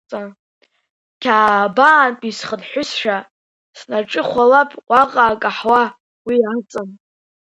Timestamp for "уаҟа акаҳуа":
4.89-5.83